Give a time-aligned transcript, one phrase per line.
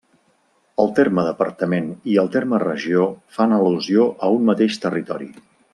[0.83, 3.07] El terme Departament i el terme Regió
[3.39, 5.35] fan al·lusió a un mateix territori.